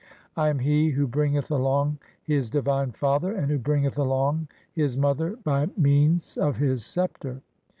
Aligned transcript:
I 0.35 0.49
am 0.49 0.57
he 0.57 0.89
who 0.89 1.05
bringeth 1.07 1.49
alom; 1.49 1.99
his 2.23 2.49
divine 2.49 2.89
father, 2.91 3.35
"and 3.35 3.51
who 3.51 3.59
bringeth 3.59 3.99
along 3.99 4.47
his 4.73 4.97
mother 4.97 5.37
by 5.43 5.69
means 5.77 6.37
of 6.37 6.57
his 6.57 6.83
sceptre 6.83 7.33
(J). 7.35 7.41